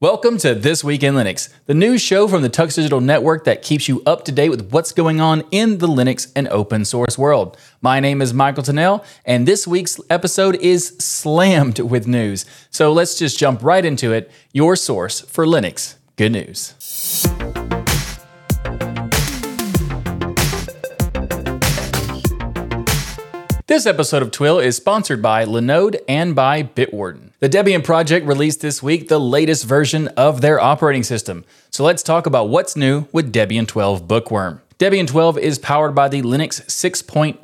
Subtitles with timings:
[0.00, 3.62] Welcome to This Week in Linux, the news show from the Tux Digital Network that
[3.62, 7.18] keeps you up to date with what's going on in the Linux and open source
[7.18, 7.56] world.
[7.82, 12.46] My name is Michael Tunnell, and this week's episode is slammed with news.
[12.70, 14.30] So let's just jump right into it.
[14.52, 15.96] Your source for Linux.
[16.14, 16.74] Good news.
[23.68, 27.32] This episode of TWIL is sponsored by Linode and by Bitwarden.
[27.40, 31.44] The Debian project released this week the latest version of their operating system.
[31.68, 34.62] So let's talk about what's new with Debian 12 Bookworm.
[34.78, 37.42] Debian 12 is powered by the Linux 6.1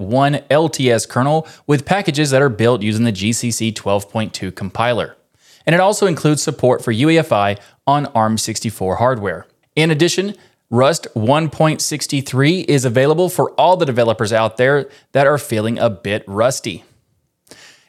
[0.48, 5.18] LTS kernel with packages that are built using the GCC 12.2 compiler.
[5.66, 9.46] And it also includes support for UEFI on ARM64 hardware.
[9.76, 10.36] In addition,
[10.74, 16.24] Rust 1.63 is available for all the developers out there that are feeling a bit
[16.26, 16.82] rusty.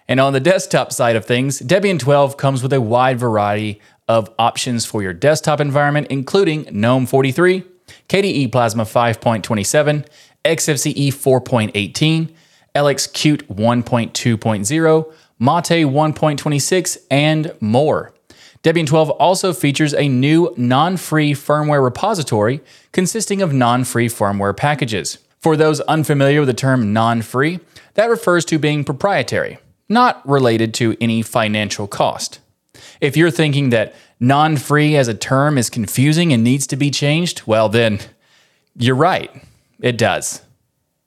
[0.08, 4.30] And on the desktop side of things, Debian 12 comes with a wide variety of
[4.38, 7.64] options for your desktop environment, including GNOME 43,
[8.08, 10.06] KDE Plasma 5.27,
[10.46, 12.36] XFCE 4.18,
[12.76, 18.14] LXQt 1.2.0, Mate 1.26, and more.
[18.66, 24.58] Debian 12 also features a new non free firmware repository consisting of non free firmware
[24.58, 25.20] packages.
[25.40, 27.60] For those unfamiliar with the term non free,
[27.94, 32.40] that refers to being proprietary, not related to any financial cost.
[33.00, 36.90] If you're thinking that non free as a term is confusing and needs to be
[36.90, 38.00] changed, well, then
[38.76, 39.30] you're right.
[39.80, 40.42] It does.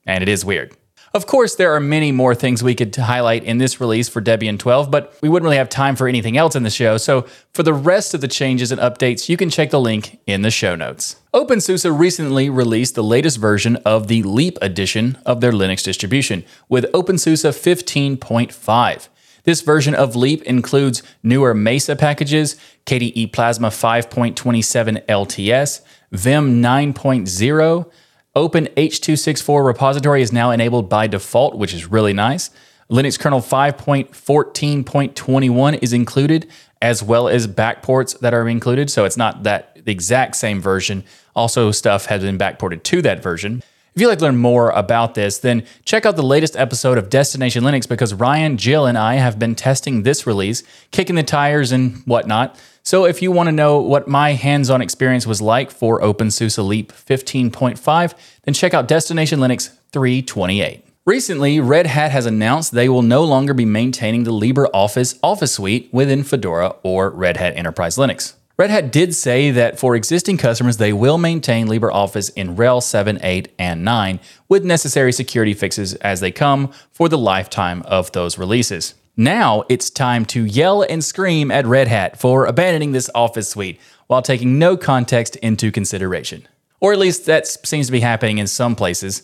[0.06, 0.77] And it is weird.
[1.14, 4.59] Of course, there are many more things we could highlight in this release for Debian
[4.59, 6.98] 12, but we wouldn't really have time for anything else in the show.
[6.98, 7.23] So,
[7.55, 10.51] for the rest of the changes and updates, you can check the link in the
[10.51, 11.17] show notes.
[11.33, 16.84] OpenSUSE recently released the latest version of the Leap edition of their Linux distribution with
[16.92, 19.09] OpenSUSE 15.5.
[19.45, 25.81] This version of Leap includes newer Mesa packages, KDE Plasma 5.27 LTS,
[26.12, 27.91] Vim 9.0,
[28.39, 32.51] Open H264 repository is now enabled by default, which is really nice.
[32.89, 36.48] Linux kernel 5.14.21 is included,
[36.80, 38.90] as well as backports that are included.
[38.90, 41.02] So it's not that the exact same version.
[41.35, 43.64] Also, stuff has been backported to that version.
[43.98, 47.11] If you'd like to learn more about this, then check out the latest episode of
[47.11, 51.73] Destination Linux because Ryan, Jill, and I have been testing this release, kicking the tires
[51.73, 52.57] and whatnot.
[52.85, 56.92] So if you want to know what my hands-on experience was like for OpenSUSE Leap
[56.92, 58.14] 15.5,
[58.45, 60.85] then check out Destination Linux 328.
[61.05, 65.89] Recently, Red Hat has announced they will no longer be maintaining the LibreOffice Office Suite
[65.91, 68.35] within Fedora or Red Hat Enterprise Linux.
[68.58, 73.20] Red Hat did say that for existing customers, they will maintain LibreOffice in RHEL 7,
[73.23, 78.36] 8, and 9 with necessary security fixes as they come for the lifetime of those
[78.36, 78.95] releases.
[79.17, 83.79] Now it's time to yell and scream at Red Hat for abandoning this Office suite
[84.08, 86.48] while taking no context into consideration.
[86.80, 89.23] Or at least that seems to be happening in some places.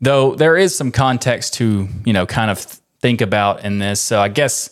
[0.00, 2.58] Though there is some context to, you know, kind of
[3.00, 4.00] think about in this.
[4.00, 4.70] So I guess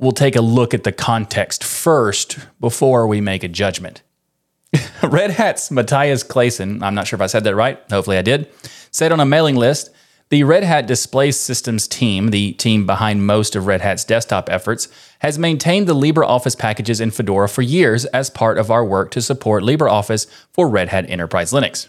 [0.00, 4.02] we'll take a look at the context first before we make a judgment.
[5.02, 8.48] Red Hat's Matthias Clasen, I'm not sure if I said that right, hopefully I did,
[8.90, 9.90] said on a mailing list
[10.30, 14.86] the Red Hat Display Systems team, the team behind most of Red Hat's desktop efforts,
[15.18, 19.22] has maintained the LibreOffice packages in Fedora for years as part of our work to
[19.22, 21.88] support LibreOffice for Red Hat Enterprise Linux.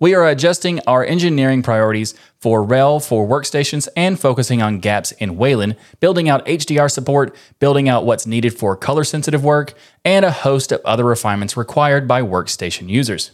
[0.00, 5.36] We are adjusting our engineering priorities for RHEL for workstations and focusing on gaps in
[5.36, 10.30] Wayland, building out HDR support, building out what's needed for color sensitive work, and a
[10.30, 13.32] host of other refinements required by workstation users.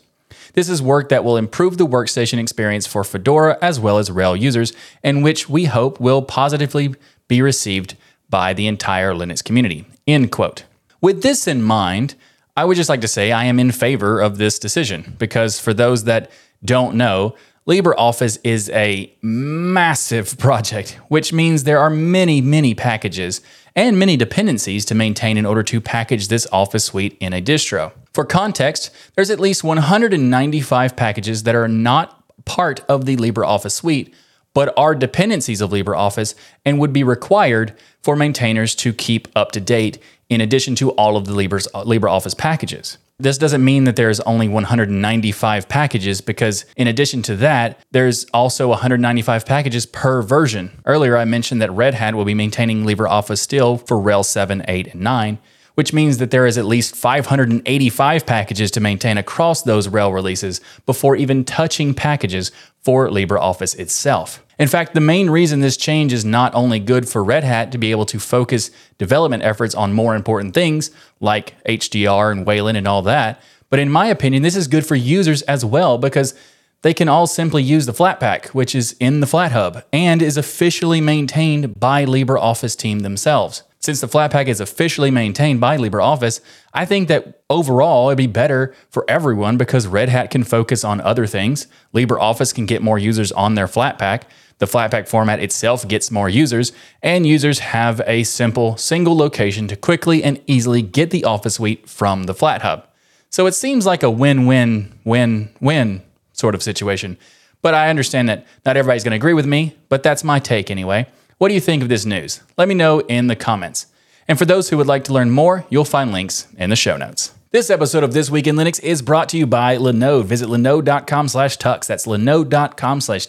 [0.55, 4.41] This is work that will improve the workstation experience for Fedora as well as RHEL
[4.41, 4.73] users,
[5.03, 6.95] and which we hope will positively
[7.29, 7.95] be received
[8.31, 9.85] by the entire Linux community.
[10.07, 10.65] End quote.
[11.03, 12.15] With this in mind,
[12.57, 15.75] I would just like to say I am in favor of this decision because for
[15.75, 16.31] those that
[16.65, 17.35] don't know,
[17.67, 23.41] LibreOffice is a massive project, which means there are many, many packages
[23.75, 27.93] and many dependencies to maintain in order to package this Office suite in a distro.
[28.13, 34.15] For context, there's at least 195 packages that are not part of the LibreOffice suite,
[34.53, 36.35] but are dependencies of LibreOffice
[36.65, 39.99] and would be required for maintainers to keep up to date
[40.29, 42.99] in addition to all of the uh, LibreOffice packages.
[43.21, 48.67] This doesn't mean that there's only 195 packages because in addition to that, there's also
[48.69, 50.83] 195 packages per version.
[50.85, 54.95] Earlier I mentioned that Red Hat will be maintaining LibreOffice still for RHEL 7, 8,
[54.95, 55.39] and 9,
[55.77, 60.61] which means that there is at least 585 packages to maintain across those RHEL releases
[60.85, 62.51] before even touching packages
[62.83, 64.44] for LibreOffice itself.
[64.59, 67.79] In fact, the main reason this change is not only good for Red Hat to
[67.79, 70.91] be able to focus development efforts on more important things
[71.21, 74.95] like HDR and Wayland and all that, but in my opinion, this is good for
[74.95, 76.35] users as well because
[76.83, 81.01] they can all simply use the Flatpak, which is in the FlatHub and is officially
[81.01, 83.65] maintained by LibreOffice team themselves.
[83.81, 86.41] Since the Flatpak is officially maintained by LibreOffice,
[86.73, 91.01] I think that overall it'd be better for everyone because Red Hat can focus on
[91.01, 91.67] other things.
[91.95, 94.23] LibreOffice can get more users on their Flatpak.
[94.59, 96.73] The Flatpak format itself gets more users,
[97.03, 101.89] and users have a simple single location to quickly and easily get the Office suite
[101.89, 102.85] from the FlatHub.
[103.31, 106.03] So it seems like a win win win win
[106.33, 107.19] sort of situation.
[107.63, 110.71] But I understand that not everybody's going to agree with me, but that's my take
[110.71, 111.07] anyway.
[111.39, 112.43] What do you think of this news?
[112.57, 113.87] Let me know in the comments.
[114.29, 116.97] And for those who would like to learn more, you'll find links in the show
[116.97, 117.35] notes.
[117.51, 120.25] This episode of This Week in Linux is brought to you by Linode.
[120.25, 121.87] Visit linode.com slash tux.
[121.87, 123.27] That's linode.com slash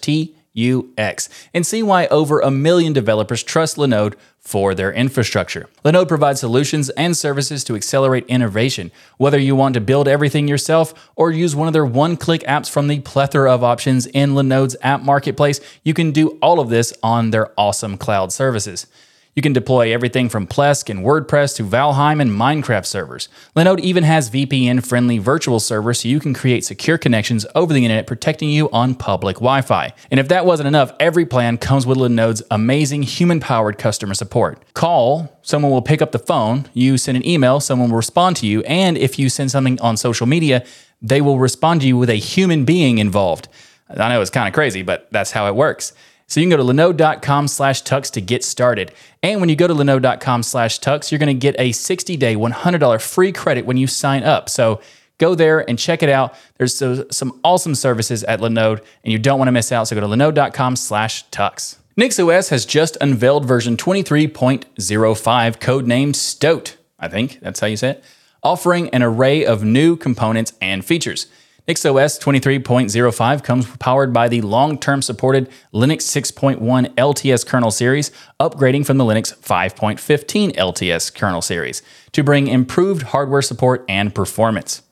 [0.56, 1.30] T-U-X.
[1.54, 5.68] And see why over a million developers trust Linode for their infrastructure.
[5.84, 8.92] Linode provides solutions and services to accelerate innovation.
[9.18, 12.69] Whether you want to build everything yourself or use one of their one click apps
[12.69, 16.94] from the plethora of options in Linode's app marketplace, you can do all of this
[17.04, 18.88] on their awesome cloud services.
[19.35, 23.27] You can deploy everything from Plesk and WordPress to Valheim and Minecraft servers.
[23.53, 27.83] Linode even has VPN friendly virtual servers so you can create secure connections over the
[27.83, 29.93] internet, protecting you on public Wi Fi.
[30.09, 34.63] And if that wasn't enough, every plan comes with Linode's amazing human powered customer support.
[34.73, 38.47] Call, someone will pick up the phone, you send an email, someone will respond to
[38.47, 40.63] you, and if you send something on social media,
[41.01, 43.49] they will respond to you with a human being involved.
[43.89, 45.91] I know it's kind of crazy, but that's how it works.
[46.27, 48.92] So you can go to linode.com slash tux to get started.
[49.22, 52.36] And when you go to linode.com slash tux, you're going to get a 60 day,
[52.36, 54.50] $100 free credit when you sign up.
[54.50, 54.81] So
[55.18, 56.36] go there and check it out.
[56.57, 56.81] There's
[57.16, 59.88] some awesome services at Linode, and you don't want to miss out.
[59.88, 61.77] So go to linode.com slash tux.
[61.98, 66.75] NixOS has just unveiled version 23.05, codenamed Stoat.
[67.00, 68.04] I think that's how you say it,
[68.44, 71.28] offering an array of new components and features.
[71.67, 76.59] NixOS 23.05 comes powered by the long term supported Linux 6.1
[76.94, 81.81] LTS kernel series, upgrading from the Linux 5.15 LTS kernel series
[82.12, 84.83] to bring improved hardware support and performance.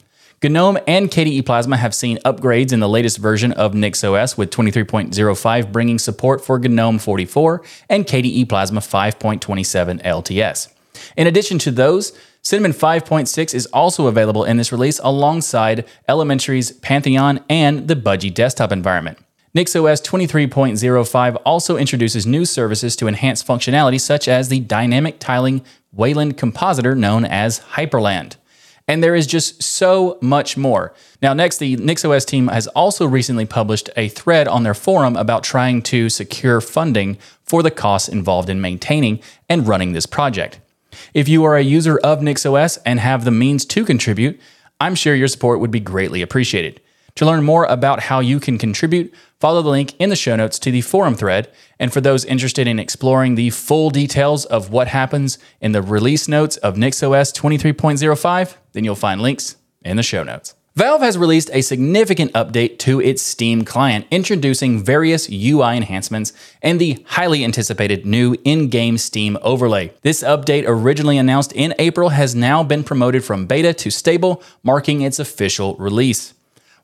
[0.41, 5.71] GNOME and KDE Plasma have seen upgrades in the latest version of NixOS, with 23.05
[5.71, 10.73] bringing support for GNOME 44 and KDE Plasma 5.27 LTS.
[11.15, 17.39] In addition to those, Cinnamon 5.6 is also available in this release alongside Elementary's Pantheon
[17.47, 19.17] and the Budgie desktop environment.
[19.55, 25.63] NixOS 23.05 also introduces new services to enhance functionality such as the dynamic tiling
[25.93, 28.35] Wayland compositor known as Hyprland.
[28.89, 30.93] And there is just so much more.
[31.21, 35.45] Now, next, the NixOS team has also recently published a thread on their forum about
[35.45, 40.59] trying to secure funding for the costs involved in maintaining and running this project.
[41.13, 44.39] If you are a user of NixOS and have the means to contribute,
[44.79, 46.81] I'm sure your support would be greatly appreciated.
[47.15, 50.57] To learn more about how you can contribute, follow the link in the show notes
[50.59, 51.51] to the forum thread.
[51.79, 56.27] And for those interested in exploring the full details of what happens in the release
[56.27, 60.55] notes of NixOS 23.05, then you'll find links in the show notes.
[60.75, 66.33] Valve has released a significant update to its Steam client, introducing various UI enhancements
[66.63, 69.93] and the highly anticipated new in game Steam overlay.
[70.01, 75.01] This update, originally announced in April, has now been promoted from beta to stable, marking
[75.01, 76.33] its official release.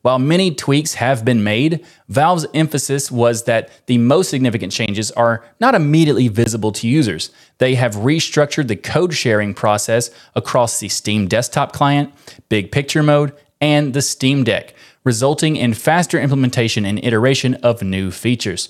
[0.03, 5.43] While many tweaks have been made, Valve's emphasis was that the most significant changes are
[5.59, 7.31] not immediately visible to users.
[7.57, 12.13] They have restructured the code sharing process across the Steam desktop client,
[12.49, 14.73] big picture mode, and the Steam Deck,
[15.03, 18.69] resulting in faster implementation and iteration of new features.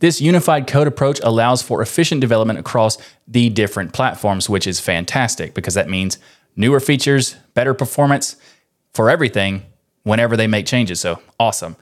[0.00, 5.54] This unified code approach allows for efficient development across the different platforms, which is fantastic
[5.54, 6.18] because that means
[6.56, 8.36] newer features, better performance
[8.94, 9.64] for everything
[10.04, 11.00] whenever they make changes.
[11.00, 11.76] So awesome.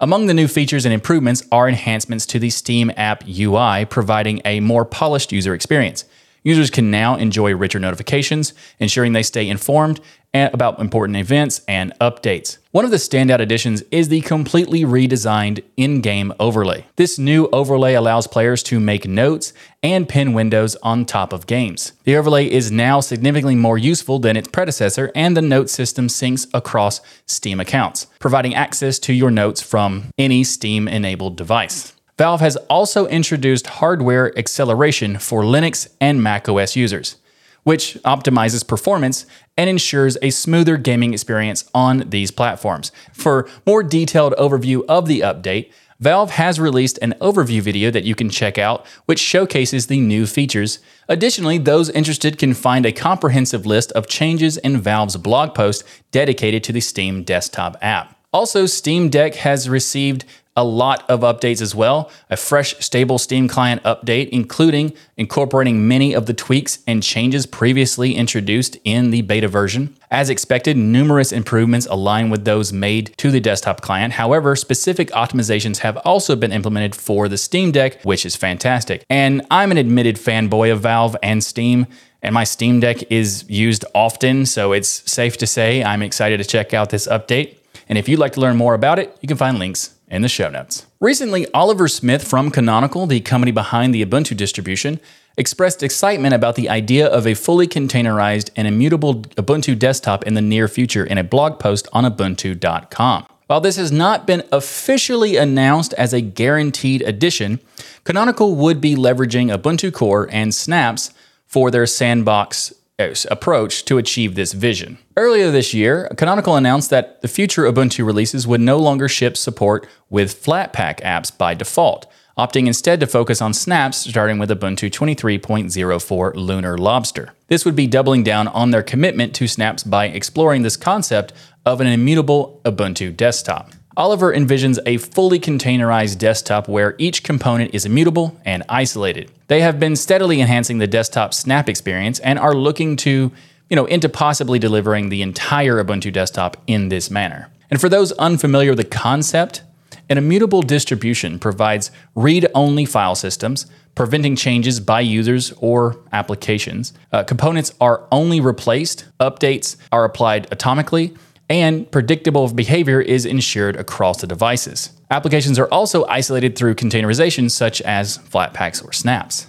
[0.00, 4.60] Among the new features and improvements are enhancements to the Steam app UI, providing a
[4.60, 6.04] more polished user experience.
[6.42, 10.00] Users can now enjoy richer notifications, ensuring they stay informed
[10.34, 12.56] about important events and updates.
[12.70, 16.86] One of the standout additions is the completely redesigned in game overlay.
[16.96, 21.92] This new overlay allows players to make notes and pin windows on top of games.
[22.04, 26.48] The overlay is now significantly more useful than its predecessor, and the note system syncs
[26.54, 31.91] across Steam accounts, providing access to your notes from any Steam enabled device.
[32.18, 37.16] Valve has also introduced hardware acceleration for Linux and macOS users,
[37.62, 39.24] which optimizes performance
[39.56, 42.92] and ensures a smoother gaming experience on these platforms.
[43.12, 48.16] For more detailed overview of the update, Valve has released an overview video that you
[48.16, 50.80] can check out, which showcases the new features.
[51.08, 56.64] Additionally, those interested can find a comprehensive list of changes in Valve's blog post dedicated
[56.64, 58.18] to the Steam desktop app.
[58.32, 60.24] Also, Steam Deck has received
[60.56, 62.10] a lot of updates as well.
[62.30, 68.14] A fresh, stable Steam client update, including incorporating many of the tweaks and changes previously
[68.14, 69.96] introduced in the beta version.
[70.10, 74.14] As expected, numerous improvements align with those made to the desktop client.
[74.14, 79.04] However, specific optimizations have also been implemented for the Steam Deck, which is fantastic.
[79.08, 81.86] And I'm an admitted fanboy of Valve and Steam
[82.22, 86.44] and my Steam Deck is used often, so it's safe to say I'm excited to
[86.44, 87.56] check out this update.
[87.88, 90.28] And if you'd like to learn more about it, you can find links in the
[90.28, 90.86] show notes.
[91.00, 95.00] Recently, Oliver Smith from Canonical, the company behind the Ubuntu distribution,
[95.36, 100.42] expressed excitement about the idea of a fully containerized and immutable Ubuntu desktop in the
[100.42, 103.26] near future in a blog post on Ubuntu.com.
[103.46, 107.60] While this has not been officially announced as a guaranteed addition,
[108.04, 111.12] Canonical would be leveraging Ubuntu Core and Snaps
[111.46, 114.98] for their sandbox Uh, approach to achieve this vision.
[115.16, 119.86] Earlier this year, Canonical announced that the future Ubuntu releases would no longer ship support
[120.10, 122.06] with Flatpak apps by default,
[122.36, 127.32] opting instead to focus on snaps starting with Ubuntu 23.04 Lunar Lobster.
[127.48, 131.32] This would be doubling down on their commitment to snaps by exploring this concept
[131.64, 133.70] of an immutable Ubuntu desktop.
[133.96, 139.30] Oliver envisions a fully containerized desktop where each component is immutable and isolated.
[139.48, 143.30] They have been steadily enhancing the desktop snap experience and are looking to,
[143.68, 147.50] you know, into possibly delivering the entire Ubuntu desktop in this manner.
[147.70, 149.62] And for those unfamiliar with the concept,
[150.08, 156.94] an immutable distribution provides read only file systems, preventing changes by users or applications.
[157.12, 161.14] Uh, components are only replaced, updates are applied atomically,
[161.48, 164.90] and predictable behavior is ensured across the devices.
[165.10, 169.48] Applications are also isolated through containerization, such as Flatpaks or snaps.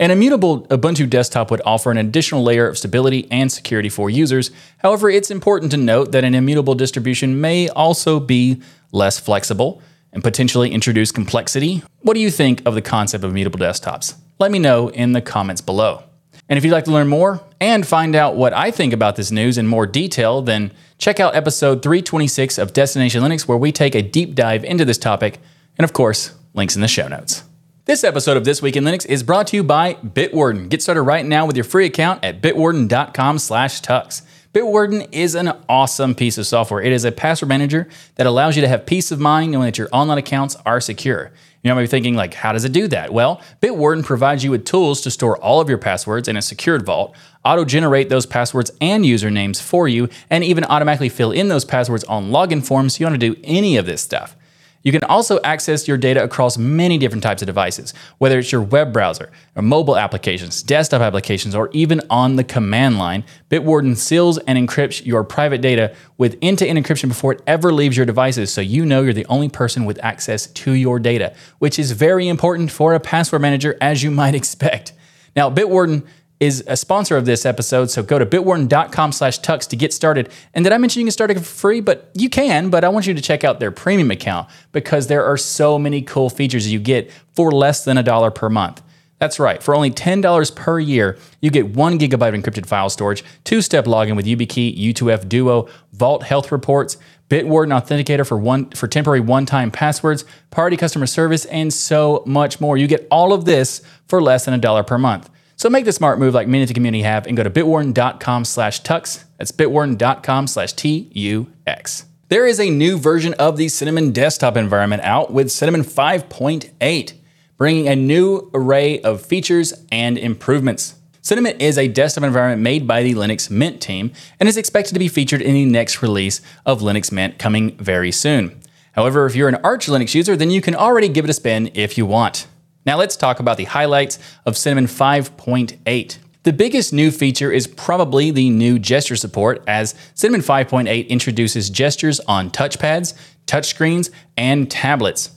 [0.00, 4.52] An immutable Ubuntu desktop would offer an additional layer of stability and security for users.
[4.78, 8.62] However, it's important to note that an immutable distribution may also be
[8.92, 11.82] less flexible and potentially introduce complexity.
[12.02, 14.14] What do you think of the concept of immutable desktops?
[14.38, 16.04] Let me know in the comments below.
[16.48, 19.30] And if you'd like to learn more and find out what I think about this
[19.30, 23.94] news in more detail, then check out episode 326 of Destination Linux, where we take
[23.94, 25.38] a deep dive into this topic.
[25.76, 27.44] And of course, links in the show notes.
[27.84, 30.68] This episode of This Week in Linux is brought to you by Bitwarden.
[30.68, 34.22] Get started right now with your free account at bitwarden.com slash tux.
[34.52, 36.82] Bitwarden is an awesome piece of software.
[36.82, 39.78] It is a password manager that allows you to have peace of mind knowing that
[39.78, 41.30] your online accounts are secure.
[41.62, 43.12] You know, maybe thinking like, how does it do that?
[43.12, 46.86] Well, Bitwarden provides you with tools to store all of your passwords in a secured
[46.86, 52.04] vault, auto-generate those passwords and usernames for you, and even automatically fill in those passwords
[52.04, 52.94] on login forms.
[52.94, 54.36] So You don't want to do any of this stuff.
[54.82, 58.62] You can also access your data across many different types of devices, whether it's your
[58.62, 63.24] web browser, or mobile applications, desktop applications, or even on the command line.
[63.50, 68.06] Bitwarden seals and encrypts your private data with end-to-end encryption before it ever leaves your
[68.06, 71.92] devices, so you know you're the only person with access to your data, which is
[71.92, 74.92] very important for a password manager, as you might expect.
[75.34, 76.06] Now, Bitwarden
[76.40, 80.30] is a sponsor of this episode, so go to bitwarden.com slash tux to get started.
[80.54, 81.80] And did I mention you can start it for free?
[81.80, 85.24] But you can, but I want you to check out their premium account because there
[85.24, 88.82] are so many cool features you get for less than a dollar per month.
[89.18, 89.60] That's right.
[89.60, 94.14] For only $10 per year, you get one gigabyte of encrypted file storage, two-step login
[94.14, 96.96] with YubiKey, U2F Duo, Vault Health Reports,
[97.28, 102.76] Bitwarden Authenticator for one for temporary one-time passwords, party customer service, and so much more.
[102.76, 105.28] You get all of this for less than a dollar per month.
[105.58, 108.44] So make the smart move like many of the community have and go to bitwarden.com
[108.44, 109.24] slash tux.
[109.38, 112.04] That's bitwarden.com slash T-U-X.
[112.28, 117.12] There is a new version of the Cinnamon desktop environment out with Cinnamon 5.8,
[117.56, 120.94] bringing a new array of features and improvements.
[121.22, 125.00] Cinnamon is a desktop environment made by the Linux Mint team and is expected to
[125.00, 128.60] be featured in the next release of Linux Mint coming very soon.
[128.92, 131.72] However, if you're an Arch Linux user, then you can already give it a spin
[131.74, 132.46] if you want.
[132.86, 136.18] Now let's talk about the highlights of Cinnamon 5.8.
[136.44, 142.20] The biggest new feature is probably the new gesture support, as Cinnamon 5.8 introduces gestures
[142.20, 143.14] on touchpads,
[143.46, 145.30] touchscreens, and tablets.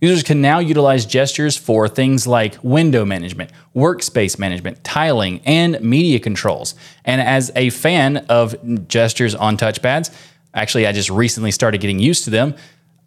[0.00, 6.18] Users can now utilize gestures for things like window management, workspace management, tiling, and media
[6.18, 6.74] controls.
[7.04, 10.10] And as a fan of gestures on touchpads,
[10.52, 12.54] actually, I just recently started getting used to them.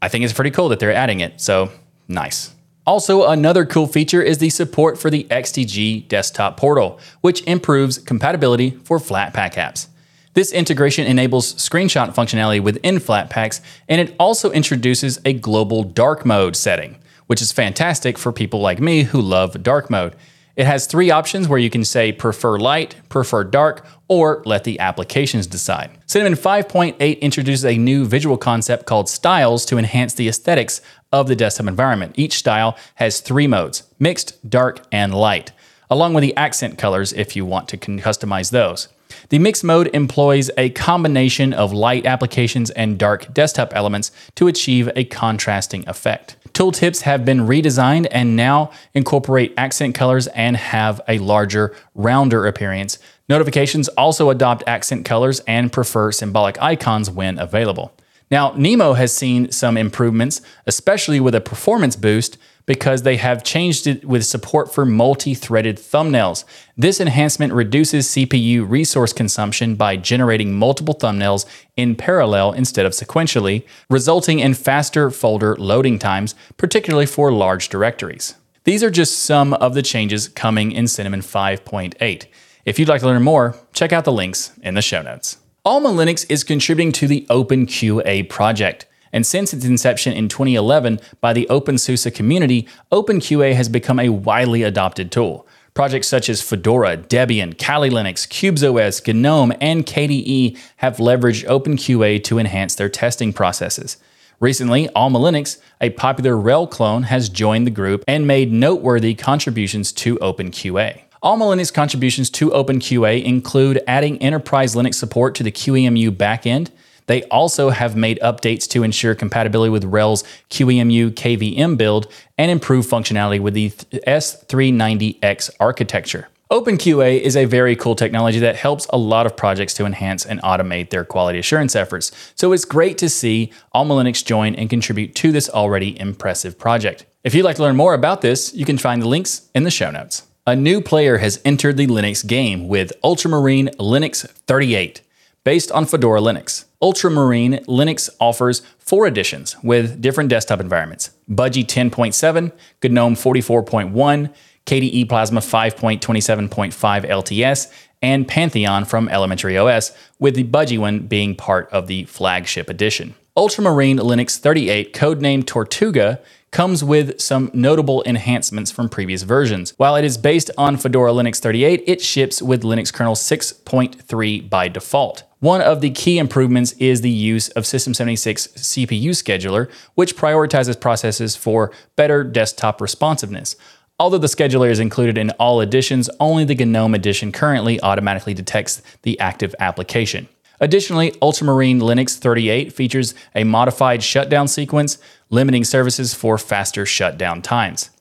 [0.01, 1.41] I think it's pretty cool that they're adding it.
[1.41, 1.72] So
[2.08, 2.55] nice.
[2.89, 8.72] Also, another cool feature is the support for the XDG desktop portal, which improves compatibility
[8.84, 9.89] for Flatpak apps.
[10.34, 16.55] This integration enables screenshot functionality within Flatpaks, and it also introduces a global dark mode
[16.55, 20.15] setting, which is fantastic for people like me who love dark mode.
[20.60, 24.78] It has three options where you can say prefer light, prefer dark, or let the
[24.82, 25.89] applications decide.
[26.06, 30.82] Cinnamon 5.8 introduces a new visual concept called styles to enhance the aesthetics
[31.13, 32.16] of the desktop environment.
[32.18, 35.54] Each style has three modes mixed, dark, and light,
[35.89, 38.89] along with the accent colors if you want to customize those.
[39.30, 44.89] The mixed mode employs a combination of light applications and dark desktop elements to achieve
[44.94, 46.36] a contrasting effect.
[46.60, 53.00] Tooltips have been redesigned and now incorporate accent colors and have a larger, rounder appearance.
[53.30, 57.94] Notifications also adopt accent colors and prefer symbolic icons when available.
[58.30, 63.88] Now, Nemo has seen some improvements, especially with a performance boost, because they have changed
[63.88, 66.46] it with support for multi threaded thumbnails.
[66.78, 73.66] This enhancement reduces CPU resource consumption by generating multiple thumbnails in parallel instead of sequentially,
[73.89, 78.36] resulting in faster folder loading times, particularly for large directories.
[78.66, 82.25] These are just some of the changes coming in Cinnamon 5.8.
[82.66, 85.38] If you'd like to learn more, check out the links in the show notes.
[85.66, 88.86] Alma Linux is contributing to the OpenQA project.
[89.12, 94.63] And since its inception in 2011 by the OpenSUSE community, OpenQA has become a widely
[94.63, 95.48] adopted tool.
[95.74, 102.24] Projects such as Fedora, Debian, Kali Linux, Qubes OS, GNOME, and KDE have leveraged OpenQA
[102.24, 103.98] to enhance their testing processes.
[104.39, 109.92] Recently, Alma Linux, a popular RHEL clone, has joined the group and made noteworthy contributions
[109.94, 111.01] to OpenQA.
[111.22, 116.70] Alma Linux contributions to OpenQA include adding enterprise Linux support to the QEMU backend,
[117.10, 122.86] they also have made updates to ensure compatibility with RHEL's QEMU KVM build and improve
[122.86, 126.28] functionality with the S390X architecture.
[126.51, 130.39] OpenQA is a very cool technology that helps a lot of projects to enhance and
[130.44, 132.12] automate their quality assurance efforts.
[132.36, 137.08] So it's great to see Alma Linux join and contribute to this already impressive project.
[137.24, 139.72] If you'd like to learn more about this, you can find the links in the
[139.72, 140.28] show notes.
[140.46, 145.01] A new player has entered the Linux game with Ultramarine Linux 38,
[145.44, 146.66] based on Fedora Linux.
[146.81, 152.51] Ultramarine Linux offers four editions with different desktop environments Budgie 10.7,
[152.89, 154.33] GNOME 44.1,
[154.65, 156.70] KDE Plasma 5.27.5
[157.05, 162.70] LTS, and Pantheon from Elementary OS, with the Budgie one being part of the flagship
[162.70, 163.15] edition.
[163.35, 169.74] Ultramarine Linux 38, codenamed Tortuga, comes with some notable enhancements from previous versions.
[169.77, 174.68] While it is based on Fedora Linux 38, it ships with Linux kernel 6.3 by
[174.68, 175.24] default.
[175.40, 181.38] One of the key improvements is the use of System76 CPU Scheduler, which prioritizes processes
[181.38, 183.56] for better desktop responsiveness.
[183.98, 188.82] Although the scheduler is included in all editions, only the GNOME edition currently automatically detects
[189.04, 190.28] the active application.
[190.60, 194.98] Additionally, Ultramarine Linux 38 features a modified shutdown sequence,
[195.30, 197.92] limiting services for faster shutdown times.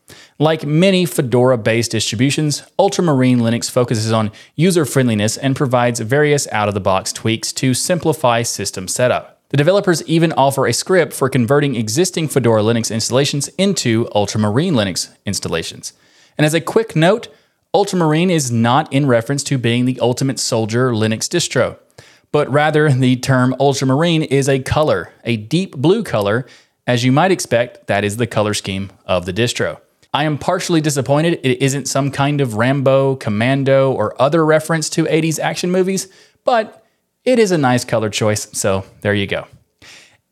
[0.40, 6.68] Like many Fedora based distributions, Ultramarine Linux focuses on user friendliness and provides various out
[6.68, 9.40] of the box tweaks to simplify system setup.
[9.48, 15.11] The developers even offer a script for converting existing Fedora Linux installations into Ultramarine Linux
[15.27, 15.92] installations.
[16.37, 17.27] And as a quick note,
[17.74, 21.79] Ultramarine is not in reference to being the ultimate soldier Linux distro,
[22.31, 26.46] but rather the term Ultramarine is a color, a deep blue color.
[26.87, 29.81] As you might expect, that is the color scheme of the distro.
[30.14, 35.04] I am partially disappointed it isn't some kind of Rambo, Commando, or other reference to
[35.04, 36.08] 80s action movies,
[36.44, 36.84] but
[37.24, 39.46] it is a nice color choice, so there you go.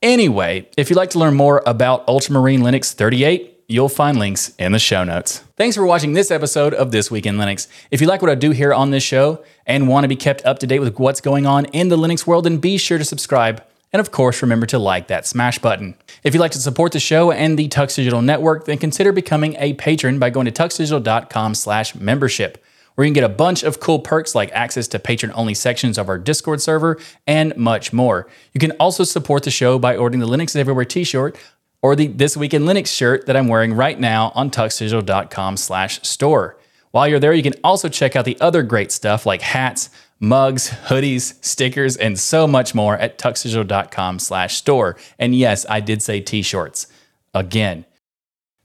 [0.01, 4.73] Anyway, if you'd like to learn more about Ultramarine Linux 38, you'll find links in
[4.73, 5.43] the show notes.
[5.57, 7.69] Thanks for watching this episode of This Week in Linux.
[7.91, 10.45] If you like what I do here on this show and want to be kept
[10.47, 13.05] up to date with what's going on in the Linux world, then be sure to
[13.05, 13.63] subscribe
[13.93, 15.95] and of course, remember to like that smash button.
[16.23, 19.57] If you'd like to support the show and the Tux Digital Network, then consider becoming
[19.59, 22.63] a patron by going to tuxdigital.com slash membership,
[22.95, 26.09] where you can get a bunch of cool perks like access to patron-only sections of
[26.09, 28.27] our Discord server and much more.
[28.53, 31.37] You can also support the show by ordering the Linux Everywhere t-shirt
[31.83, 36.03] or the This Week in Linux shirt that I'm wearing right now on tuxdigital.com slash
[36.03, 36.59] store.
[36.91, 40.71] While you're there, you can also check out the other great stuff like hats, mugs,
[40.87, 44.97] hoodies, stickers, and so much more at tuxdigital.com slash store.
[45.19, 46.87] And yes, I did say t-shirts.
[47.35, 47.85] Again.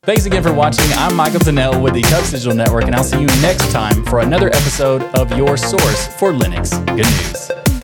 [0.03, 0.89] Thanks again for watching.
[0.93, 4.21] I'm Michael Tunnell with the Tux Digital Network, and I'll see you next time for
[4.21, 7.70] another episode of your source for Linux good news.